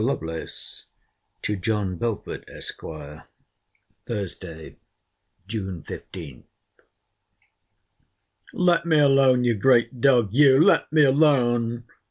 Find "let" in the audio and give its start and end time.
8.51-8.83